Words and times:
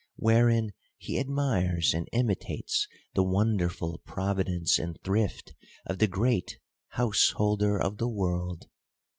Wherein 0.15 0.71
he 0.97 1.19
admires 1.19 1.93
and 1.93 2.09
imitates 2.11 2.87
the 3.13 3.21
wonderful 3.21 4.01
providence 4.03 4.79
and 4.79 4.97
thrift 5.03 5.53
of 5.85 5.99
the 5.99 6.07
great 6.07 6.57
House 6.93 7.33
holder 7.37 7.79
of 7.79 7.99
the 7.99 8.09
world. 8.09 8.65